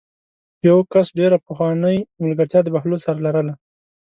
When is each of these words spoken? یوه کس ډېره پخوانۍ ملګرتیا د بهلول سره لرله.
یوه 0.67 0.83
کس 0.93 1.07
ډېره 1.19 1.37
پخوانۍ 1.45 1.97
ملګرتیا 2.23 2.59
د 2.63 2.67
بهلول 2.75 2.99
سره 3.05 3.19
لرله. 3.25 3.53